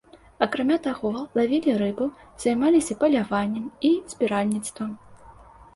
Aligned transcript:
Акрамя 0.43 0.77
таго, 0.87 1.11
лавілі 1.39 1.75
рыбу, 1.83 2.07
займаліся 2.45 2.99
паляваннем 3.05 3.69
і 3.91 3.95
збіральніцтвам. 4.15 4.91